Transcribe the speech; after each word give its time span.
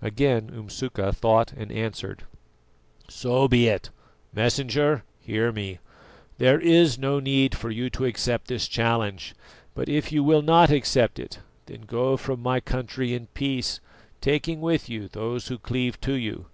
Again 0.00 0.48
Umsuka 0.48 1.12
thought 1.12 1.52
and 1.52 1.70
answered: 1.70 2.22
"So 3.10 3.48
be 3.48 3.66
it. 3.68 3.90
Messenger, 4.32 5.04
hear 5.20 5.52
me. 5.52 5.78
There 6.38 6.58
is 6.58 6.96
no 6.98 7.20
need 7.20 7.54
for 7.54 7.70
you 7.70 7.90
to 7.90 8.06
accept 8.06 8.46
this 8.48 8.66
challenge; 8.66 9.34
but 9.74 9.90
if 9.90 10.10
you 10.10 10.24
will 10.24 10.40
not 10.40 10.70
accept 10.70 11.18
it, 11.18 11.40
then 11.66 11.82
go 11.82 12.16
from 12.16 12.40
my 12.40 12.60
country 12.60 13.12
in 13.12 13.26
peace, 13.34 13.78
taking 14.22 14.62
with 14.62 14.88
you 14.88 15.06
those 15.06 15.48
who 15.48 15.58
cleave 15.58 16.00
to 16.00 16.14
you. 16.14 16.46